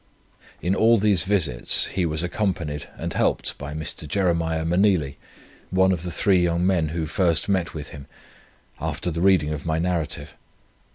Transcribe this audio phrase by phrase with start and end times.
[0.63, 4.07] In all these visits he was accompanied and helped by Mr.
[4.07, 5.17] Jeremiah Meneely,
[5.69, 8.07] one of the three young men who first met with him,
[8.79, 10.33] after the reading of my Narrative.